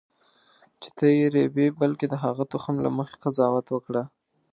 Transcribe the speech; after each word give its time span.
چې 0.81 0.89
ته 0.97 1.05
یې 1.17 1.25
رېبې 1.35 1.67
بلکې 1.81 2.05
د 2.09 2.13
هغه 2.23 2.43
تخم 2.53 2.75
له 2.85 2.89
مخې 2.97 3.15
قضاوت 3.23 3.67
وکړه. 3.71 4.03